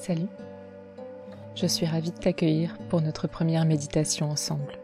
Salut, 0.00 0.28
je 1.54 1.66
suis 1.66 1.84
ravie 1.84 2.10
de 2.10 2.16
t'accueillir 2.16 2.78
pour 2.88 3.02
notre 3.02 3.28
première 3.28 3.66
méditation 3.66 4.30
ensemble. 4.30 4.78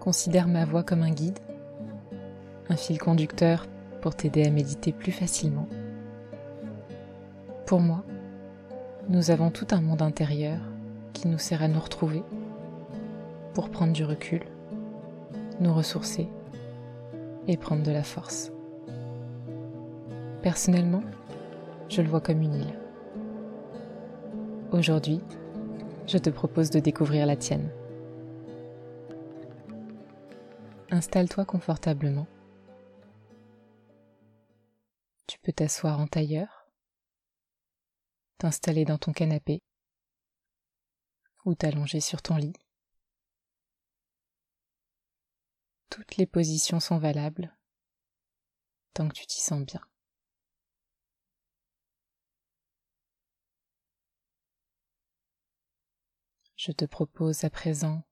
Considère 0.00 0.48
ma 0.48 0.64
voix 0.64 0.82
comme 0.82 1.04
un 1.04 1.12
guide, 1.12 1.38
un 2.68 2.74
fil 2.74 2.98
conducteur 2.98 3.68
pour 4.00 4.16
t'aider 4.16 4.42
à 4.42 4.50
méditer 4.50 4.90
plus 4.90 5.12
facilement. 5.12 5.68
Pour 7.66 7.78
moi, 7.78 8.02
nous 9.08 9.30
avons 9.30 9.52
tout 9.52 9.68
un 9.70 9.80
monde 9.80 10.02
intérieur 10.02 10.58
qui 11.12 11.28
nous 11.28 11.38
sert 11.38 11.62
à 11.62 11.68
nous 11.68 11.78
retrouver, 11.78 12.24
pour 13.54 13.70
prendre 13.70 13.92
du 13.92 14.04
recul, 14.04 14.42
nous 15.60 15.72
ressourcer 15.72 16.26
et 17.46 17.56
prendre 17.56 17.84
de 17.84 17.92
la 17.92 18.02
force. 18.02 18.50
Personnellement, 20.42 21.04
je 21.88 22.02
le 22.02 22.08
vois 22.08 22.20
comme 22.20 22.42
une 22.42 22.54
île. 22.54 22.74
Aujourd'hui, 24.72 25.20
je 26.06 26.16
te 26.16 26.30
propose 26.30 26.70
de 26.70 26.78
découvrir 26.78 27.26
la 27.26 27.34
tienne. 27.36 27.72
Installe-toi 30.90 31.44
confortablement. 31.44 32.28
Tu 35.26 35.40
peux 35.40 35.52
t'asseoir 35.52 35.98
en 35.98 36.06
tailleur, 36.06 36.70
t'installer 38.38 38.84
dans 38.84 38.98
ton 38.98 39.12
canapé 39.12 39.60
ou 41.44 41.56
t'allonger 41.56 42.00
sur 42.00 42.22
ton 42.22 42.36
lit. 42.36 42.54
Toutes 45.88 46.16
les 46.16 46.26
positions 46.26 46.78
sont 46.78 46.98
valables 46.98 47.56
tant 48.94 49.08
que 49.08 49.14
tu 49.14 49.26
t'y 49.26 49.40
sens 49.40 49.64
bien. 49.64 49.80
Je 56.62 56.72
te 56.72 56.84
propose 56.84 57.44
à 57.44 57.48
présent 57.48 58.02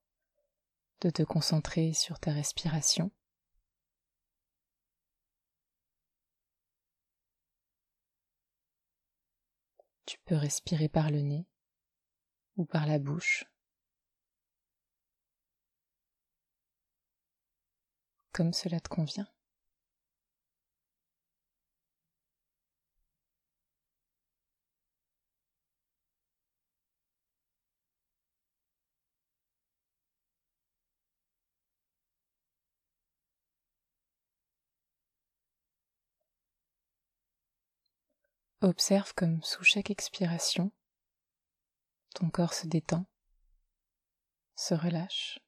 de 1.01 1.11
te 1.11 1.21
concentrer 1.21 1.93
sur 1.93 2.19
ta 2.19 2.31
respiration. 2.31 3.11
Tu 10.07 10.17
peux 10.25 10.33
respirer 10.33 10.89
par 10.89 11.11
le 11.11 11.21
nez 11.21 11.45
ou 12.57 12.65
par 12.65 12.87
la 12.87 12.97
bouche, 12.97 13.45
comme 18.31 18.51
cela 18.53 18.79
te 18.79 18.89
convient. 18.89 19.27
Observe 38.61 39.13
comme 39.13 39.41
sous 39.41 39.63
chaque 39.63 39.89
expiration, 39.89 40.73
ton 42.13 42.29
corps 42.29 42.53
se 42.53 42.67
détend, 42.67 43.05
se 44.57 44.73
relâche. 44.73 45.39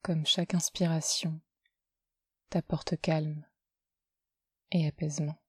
Comme 0.00 0.24
chaque 0.24 0.54
inspiration 0.54 1.38
t'apporte 2.48 2.98
calme 2.98 3.46
et 4.70 4.86
apaisement. 4.86 5.41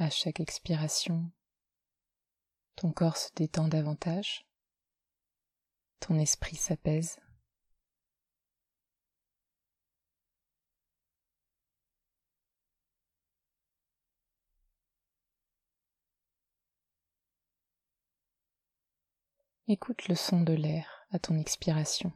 À 0.00 0.10
chaque 0.10 0.38
expiration, 0.38 1.28
ton 2.76 2.92
corps 2.92 3.16
se 3.16 3.30
détend 3.34 3.66
davantage, 3.66 4.46
ton 5.98 6.20
esprit 6.20 6.54
s'apaise. 6.54 7.18
Écoute 19.66 20.06
le 20.06 20.14
son 20.14 20.42
de 20.42 20.52
l'air 20.52 21.08
à 21.10 21.18
ton 21.18 21.36
expiration. 21.36 22.12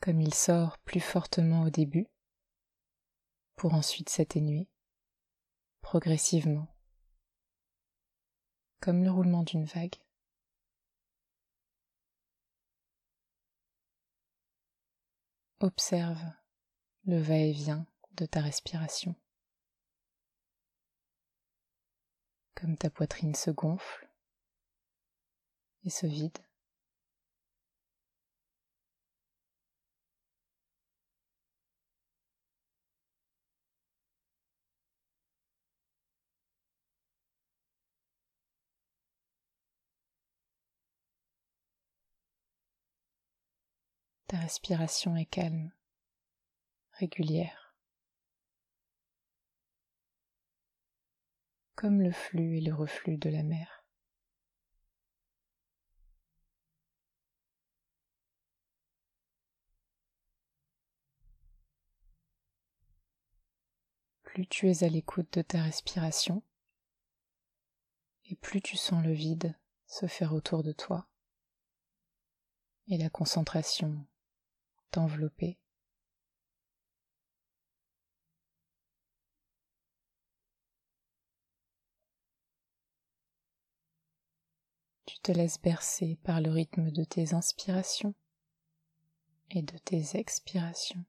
Comme 0.00 0.22
il 0.22 0.32
sort 0.32 0.78
plus 0.78 1.00
fortement 1.00 1.64
au 1.64 1.70
début, 1.70 2.08
pour 3.56 3.74
ensuite 3.74 4.08
s'atténuer 4.08 4.70
progressivement, 5.92 6.74
comme 8.80 9.04
le 9.04 9.10
roulement 9.10 9.42
d'une 9.42 9.66
vague. 9.66 9.96
Observe 15.60 16.32
le 17.04 17.20
va-et-vient 17.20 17.86
de 18.12 18.24
ta 18.24 18.40
respiration, 18.40 19.14
comme 22.54 22.78
ta 22.78 22.88
poitrine 22.88 23.34
se 23.34 23.50
gonfle 23.50 24.08
et 25.84 25.90
se 25.90 26.06
vide. 26.06 26.38
Respiration 44.32 45.14
est 45.14 45.26
calme, 45.26 45.70
régulière, 46.92 47.76
comme 51.74 52.00
le 52.00 52.12
flux 52.12 52.56
et 52.56 52.60
le 52.62 52.72
reflux 52.72 53.18
de 53.18 53.28
la 53.28 53.42
mer. 53.42 53.84
Plus 64.22 64.46
tu 64.46 64.70
es 64.70 64.82
à 64.82 64.88
l'écoute 64.88 65.30
de 65.34 65.42
ta 65.42 65.62
respiration, 65.62 66.42
et 68.24 68.36
plus 68.36 68.62
tu 68.62 68.78
sens 68.78 69.04
le 69.04 69.12
vide 69.12 69.54
se 69.86 70.06
faire 70.06 70.32
autour 70.32 70.62
de 70.62 70.72
toi, 70.72 71.06
et 72.88 72.96
la 72.96 73.10
concentration 73.10 74.06
t'envelopper. 74.92 75.58
Tu 85.06 85.18
te 85.18 85.32
laisses 85.32 85.60
bercer 85.60 86.18
par 86.22 86.40
le 86.40 86.50
rythme 86.50 86.90
de 86.90 87.04
tes 87.04 87.34
inspirations 87.34 88.14
et 89.50 89.62
de 89.62 89.78
tes 89.78 90.16
expirations. 90.16 91.04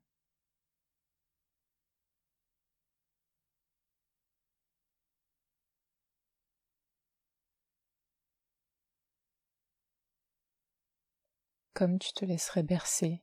Comme 11.74 12.00
tu 12.00 12.14
te 12.14 12.24
laisserais 12.24 12.64
bercer 12.64 13.22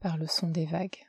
par 0.00 0.16
le 0.16 0.26
son 0.26 0.48
des 0.48 0.66
vagues. 0.66 1.04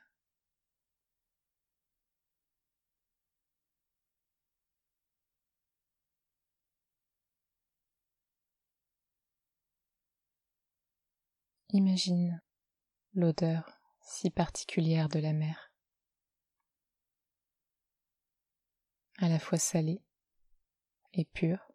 Imagine 11.72 12.42
l'odeur 13.14 13.80
si 14.02 14.32
particulière 14.32 15.08
de 15.08 15.20
la 15.20 15.34
mer, 15.34 15.72
à 19.20 19.30
la 19.30 19.38
fois 19.38 19.60
salée 19.60 20.02
et 21.14 21.26
pure. 21.26 21.69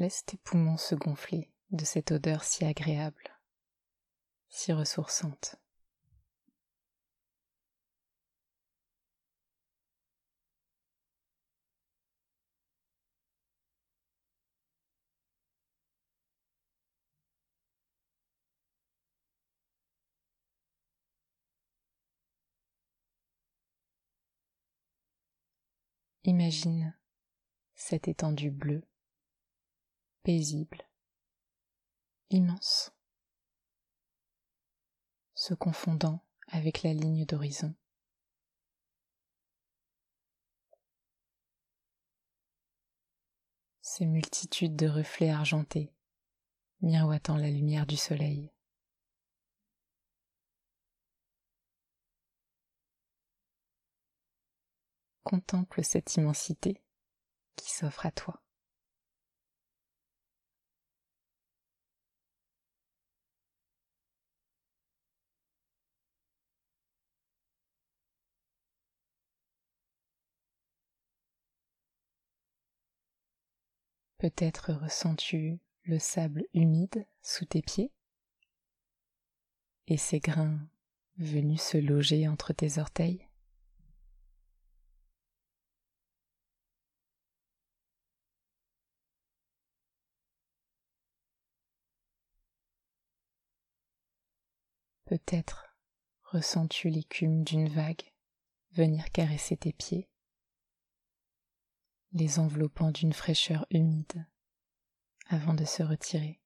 Laisse 0.00 0.24
tes 0.24 0.38
poumons 0.38 0.78
se 0.78 0.94
gonfler 0.94 1.52
de 1.72 1.84
cette 1.84 2.10
odeur 2.10 2.42
si 2.42 2.64
agréable, 2.64 3.38
si 4.48 4.72
ressourçante. 4.72 5.56
Imagine 26.24 26.96
cette 27.74 28.08
étendue 28.08 28.50
bleue, 28.50 28.89
paisible, 30.22 30.86
immense, 32.30 32.92
se 35.34 35.54
confondant 35.54 36.24
avec 36.48 36.82
la 36.82 36.92
ligne 36.92 37.24
d'horizon. 37.24 37.74
Ces 43.80 44.04
multitudes 44.06 44.76
de 44.76 44.88
reflets 44.88 45.30
argentés 45.30 45.92
miroitant 46.82 47.36
la 47.36 47.50
lumière 47.50 47.86
du 47.86 47.96
soleil. 47.96 48.50
Contemple 55.24 55.84
cette 55.84 56.14
immensité 56.16 56.82
qui 57.56 57.70
s'offre 57.70 58.06
à 58.06 58.10
toi. 58.10 58.42
Peut-être 74.20 74.74
ressens-tu 74.74 75.60
le 75.84 75.98
sable 75.98 76.44
humide 76.52 77.06
sous 77.22 77.46
tes 77.46 77.62
pieds? 77.62 77.90
Et 79.86 79.96
ses 79.96 80.20
grains 80.20 80.60
venus 81.16 81.62
se 81.62 81.78
loger 81.78 82.28
entre 82.28 82.52
tes 82.52 82.78
orteils? 82.78 83.26
Peut-être 95.06 95.74
ressens-tu 96.24 96.90
l'écume 96.90 97.42
d'une 97.42 97.70
vague 97.70 98.02
venir 98.72 99.10
caresser 99.12 99.56
tes 99.56 99.72
pieds, 99.72 100.09
les 102.12 102.38
enveloppant 102.38 102.90
d'une 102.90 103.12
fraîcheur 103.12 103.66
humide 103.70 104.26
avant 105.28 105.54
de 105.54 105.64
se 105.64 105.82
retirer. 105.82 106.40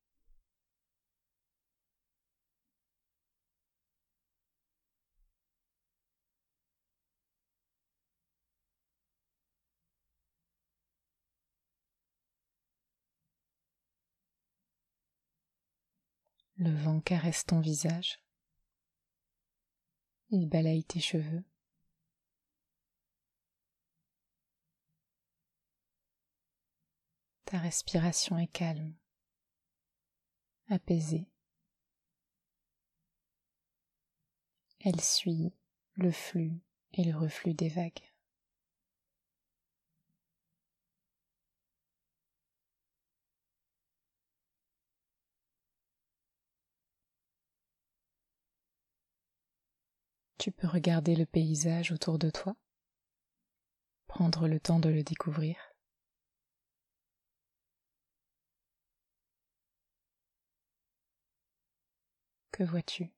Le 16.57 16.71
vent 16.71 17.01
caresse 17.01 17.45
ton 17.47 17.61
visage. 17.61 18.21
Il 20.31 20.49
balaye 20.49 20.85
tes 20.85 21.01
cheveux. 21.01 21.45
Ta 27.55 27.61
respiration 27.61 28.37
est 28.37 28.49
calme, 28.49 28.97
apaisée. 30.71 31.31
Elle 34.81 35.01
suit 35.01 35.53
le 35.95 36.11
flux 36.11 36.59
et 36.95 37.05
le 37.05 37.17
reflux 37.17 37.55
des 37.55 37.69
vagues. 37.69 38.13
Tu 50.39 50.51
peux 50.51 50.67
regarder 50.67 51.15
le 51.15 51.25
paysage 51.25 51.93
autour 51.93 52.19
de 52.19 52.31
toi, 52.31 52.57
prendre 54.09 54.49
le 54.49 54.59
temps 54.59 54.81
de 54.81 54.89
le 54.89 55.05
découvrir. 55.05 55.74
Que 62.55 62.63
vois-tu? 62.63 63.11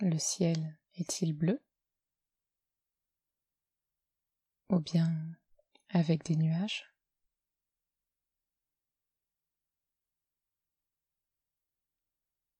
Le 0.00 0.18
ciel 0.18 0.76
est-il 0.96 1.32
bleu? 1.32 1.58
Ou 4.68 4.78
bien 4.80 5.10
avec 5.88 6.22
des 6.24 6.36
nuages? 6.36 6.92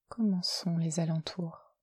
Comment 0.08 0.42
sont 0.42 0.78
les 0.78 0.98
alentours? 0.98 1.74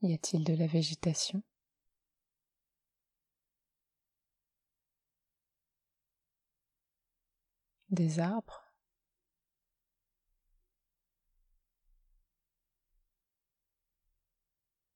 Y 0.00 0.14
a-t-il 0.14 0.44
de 0.44 0.54
la 0.54 0.66
végétation? 0.66 1.42
Des 7.96 8.20
arbres 8.20 8.62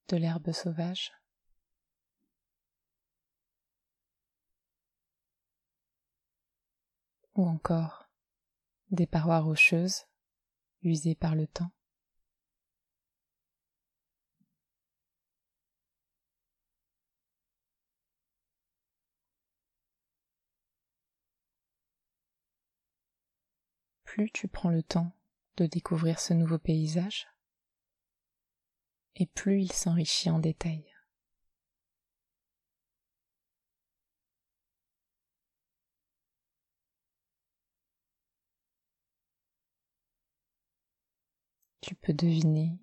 De 0.09 0.19
l'herbe 0.19 0.52
sauvage 0.52 1.11
ou 7.35 7.47
encore 7.47 8.11
des 8.90 9.07
parois 9.07 9.38
rocheuses 9.38 10.04
usées 10.83 11.14
par 11.14 11.35
le 11.35 11.47
temps. 11.47 11.73
Plus 24.12 24.28
tu 24.32 24.48
prends 24.48 24.70
le 24.70 24.82
temps 24.82 25.12
de 25.56 25.66
découvrir 25.66 26.18
ce 26.18 26.34
nouveau 26.34 26.58
paysage, 26.58 27.28
et 29.14 29.26
plus 29.26 29.62
il 29.62 29.70
s'enrichit 29.70 30.30
en 30.30 30.40
détails. 30.40 30.92
tu 41.80 41.94
peux 41.94 42.12
deviner 42.12 42.80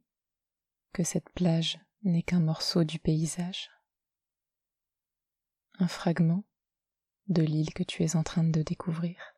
que 0.94 1.04
cette 1.04 1.30
plage 1.32 1.78
n'est 2.04 2.24
qu'un 2.24 2.40
morceau 2.40 2.86
du 2.86 3.00
paysage, 3.00 3.70
un 5.78 5.90
fragment 5.90 6.46
de 7.28 7.42
l'île 7.42 7.74
que 7.74 7.84
tu 7.84 8.04
es 8.04 8.16
en 8.16 8.24
train 8.24 8.46
de 8.46 8.62
découvrir. 8.64 9.37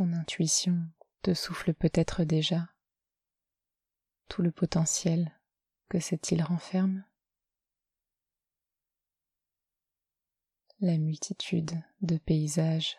Intuition 0.00 0.88
te 1.22 1.34
souffle 1.34 1.74
peut-être 1.74 2.24
déjà 2.24 2.68
tout 4.28 4.42
le 4.42 4.52
potentiel 4.52 5.36
que 5.88 5.98
cette 6.00 6.30
île 6.30 6.42
renferme? 6.42 7.04
la 10.80 10.96
multitude 10.96 11.82
de 12.02 12.18
paysages 12.18 12.98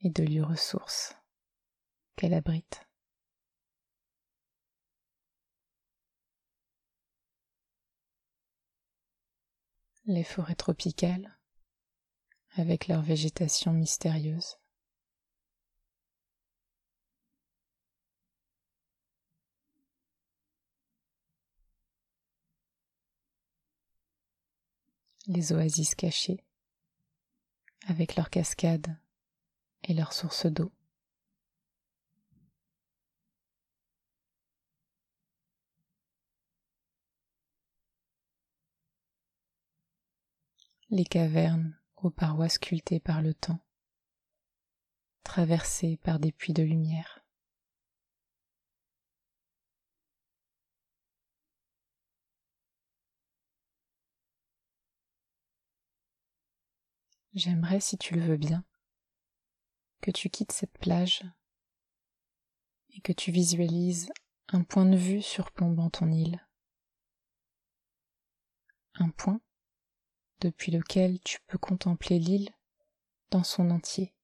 et 0.00 0.10
de 0.10 0.22
lieux 0.22 0.44
ressources 0.44 1.16
qu'elle 2.14 2.34
abrite. 2.34 2.86
Les 10.04 10.22
forêts 10.22 10.54
tropicales, 10.54 11.36
avec 12.54 12.86
leur 12.86 13.02
végétation 13.02 13.72
mystérieuse, 13.72 14.58
les 25.26 25.52
oasis 25.52 25.94
cachées, 25.94 26.44
avec 27.86 28.16
leurs 28.16 28.30
cascades 28.30 28.96
et 29.82 29.94
leurs 29.94 30.12
sources 30.12 30.46
d'eau. 30.46 30.72
Les 40.90 41.04
cavernes 41.04 41.76
aux 41.96 42.10
parois 42.10 42.48
sculptées 42.48 43.00
par 43.00 43.20
le 43.20 43.34
temps, 43.34 43.58
traversées 45.24 45.96
par 45.96 46.20
des 46.20 46.30
puits 46.30 46.52
de 46.52 46.62
lumière. 46.62 47.25
J'aimerais, 57.36 57.80
si 57.80 57.98
tu 57.98 58.14
le 58.14 58.22
veux 58.22 58.38
bien, 58.38 58.64
que 60.00 60.10
tu 60.10 60.30
quittes 60.30 60.52
cette 60.52 60.78
plage 60.78 61.22
et 62.94 63.02
que 63.02 63.12
tu 63.12 63.30
visualises 63.30 64.10
un 64.48 64.62
point 64.62 64.86
de 64.86 64.96
vue 64.96 65.20
surplombant 65.20 65.90
ton 65.90 66.10
île. 66.10 66.40
Un 68.94 69.10
point 69.10 69.42
depuis 70.40 70.72
lequel 70.72 71.20
tu 71.20 71.38
peux 71.46 71.58
contempler 71.58 72.18
l'île 72.18 72.48
dans 73.30 73.44
son 73.44 73.70
entier. 73.70 74.14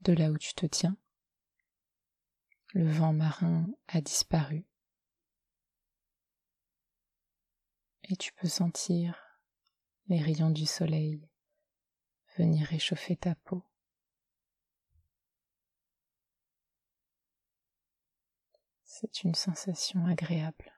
De 0.00 0.12
là 0.14 0.32
où 0.32 0.36
tu 0.36 0.52
te 0.54 0.66
tiens, 0.66 0.96
le 2.74 2.90
vent 2.90 3.12
marin 3.12 3.68
a 3.86 4.00
disparu. 4.00 4.67
Et 8.10 8.16
tu 8.16 8.32
peux 8.32 8.48
sentir 8.48 9.22
les 10.06 10.20
rayons 10.20 10.50
du 10.50 10.64
soleil 10.64 11.28
venir 12.38 12.66
réchauffer 12.66 13.16
ta 13.16 13.34
peau. 13.34 13.62
C'est 18.84 19.24
une 19.24 19.34
sensation 19.34 20.06
agréable 20.06 20.72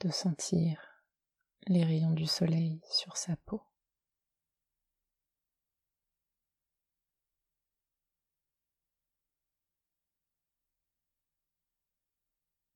de 0.00 0.10
sentir 0.10 1.02
les 1.66 1.82
rayons 1.82 2.12
du 2.12 2.26
soleil 2.26 2.80
sur 2.90 3.16
sa 3.16 3.36
peau. 3.36 3.62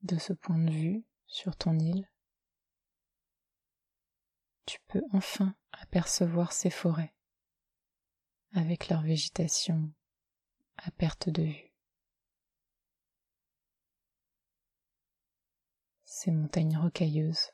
De 0.03 0.19
ce 0.19 0.33
point 0.33 0.59
de 0.59 0.71
vue, 0.71 1.05
sur 1.31 1.57
ton 1.57 1.79
île, 1.79 2.11
tu 4.67 4.79
peux 4.89 5.03
enfin 5.13 5.55
apercevoir 5.73 6.53
ces 6.53 6.71
forêts 6.71 7.15
avec 8.53 8.89
leur 8.89 9.03
végétation 9.03 9.93
à 10.77 10.91
perte 10.91 11.29
de 11.29 11.45
vue. 11.45 11.73
Ces 16.03 16.33
montagnes 16.33 16.77
rocailleuses 16.77 17.53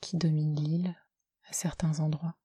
qui 0.00 0.16
dominent 0.16 0.56
l'île 0.56 0.96
à 1.44 1.52
certains 1.52 2.00
endroits. 2.00 2.36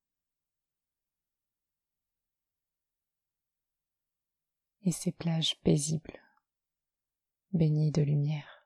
Et 4.82 4.92
ces 4.92 5.12
plages 5.14 5.58
paisibles, 5.62 6.22
baignées 7.54 7.92
de 7.92 8.02
lumière. 8.02 8.59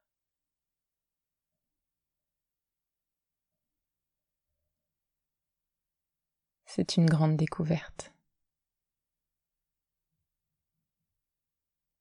C'est 6.75 6.97
une 6.97 7.05
grande 7.05 7.37
découverte. 7.37 8.11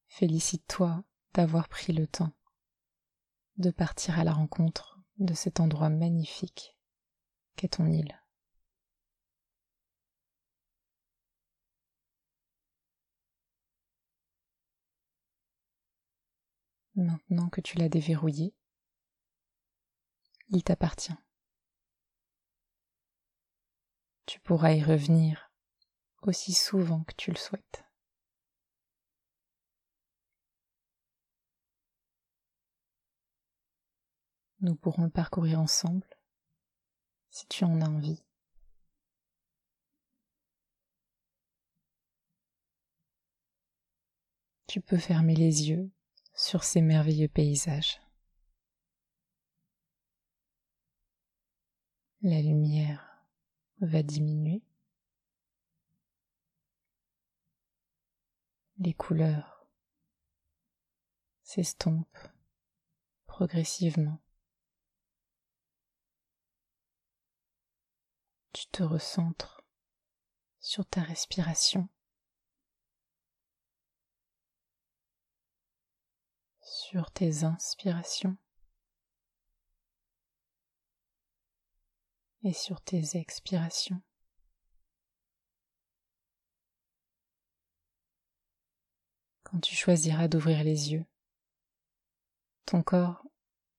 Félicite-toi 0.08 1.04
d'avoir 1.34 1.68
pris 1.68 1.92
le 1.92 2.06
temps 2.06 2.32
de 3.58 3.70
partir 3.70 4.18
à 4.18 4.24
la 4.24 4.32
rencontre 4.32 4.98
de 5.18 5.34
cet 5.34 5.60
endroit 5.60 5.90
magnifique 5.90 6.74
qu'est 7.54 7.76
ton 7.76 7.84
île. 7.84 8.18
Maintenant 16.94 17.50
que 17.50 17.60
tu 17.60 17.76
l'as 17.76 17.90
déverrouillé, 17.90 18.54
il 20.48 20.64
t'appartient. 20.64 21.12
Tu 24.32 24.40
pourras 24.40 24.72
y 24.72 24.82
revenir 24.82 25.52
aussi 26.22 26.54
souvent 26.54 27.04
que 27.04 27.12
tu 27.14 27.30
le 27.32 27.36
souhaites. 27.36 27.84
Nous 34.60 34.74
pourrons 34.74 35.04
le 35.04 35.10
parcourir 35.10 35.60
ensemble 35.60 36.06
si 37.28 37.46
tu 37.48 37.64
en 37.64 37.82
as 37.82 37.90
envie. 37.90 38.24
Tu 44.66 44.80
peux 44.80 44.96
fermer 44.96 45.34
les 45.34 45.68
yeux 45.68 45.90
sur 46.34 46.64
ces 46.64 46.80
merveilleux 46.80 47.28
paysages. 47.28 48.00
La 52.22 52.40
lumière 52.40 53.11
va 53.86 54.02
diminuer. 54.02 54.62
Les 58.78 58.94
couleurs 58.94 59.66
s'estompent 61.42 62.28
progressivement. 63.26 64.20
Tu 68.52 68.66
te 68.68 68.82
recentres 68.82 69.64
sur 70.60 70.86
ta 70.86 71.02
respiration, 71.02 71.88
sur 76.60 77.10
tes 77.10 77.44
inspirations 77.44 78.36
et 82.42 82.52
sur 82.52 82.80
tes 82.80 83.16
expirations. 83.16 84.02
Quand 89.44 89.60
tu 89.60 89.74
choisiras 89.74 90.28
d'ouvrir 90.28 90.64
les 90.64 90.92
yeux, 90.92 91.04
ton 92.64 92.82
corps 92.82 93.22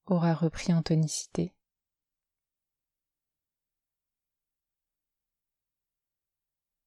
aura 0.06 0.34
repris 0.34 0.74
en 0.74 0.84
tonicité. 0.84 1.54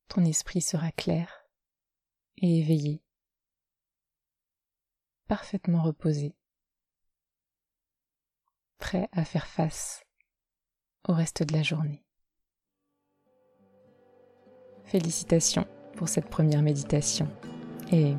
Ton 0.09 0.25
esprit 0.25 0.63
sera 0.63 0.93
clair 0.93 1.47
et 2.39 2.61
éveillé, 2.61 3.03
parfaitement 5.27 5.83
reposé, 5.83 6.37
prêt 8.79 9.09
à 9.13 9.25
faire 9.25 9.47
face 9.47 10.07
au 11.09 11.13
reste 11.13 11.43
de 11.43 11.53
la 11.53 11.63
journée. 11.63 12.03
Félicitations 14.85 15.67
pour 15.97 16.09
cette 16.09 16.29
première 16.29 16.63
méditation 16.63 17.29
et 17.91 18.15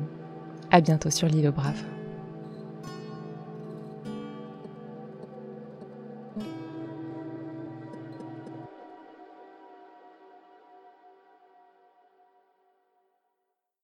à 0.70 0.80
bientôt 0.80 1.10
sur 1.10 1.28
l'île 1.28 1.48
aux 1.48 1.52
braves. 1.52 1.97